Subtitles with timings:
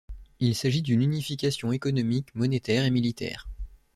[0.39, 3.47] Il s’agit d’une unification économique, monétaire et militaire.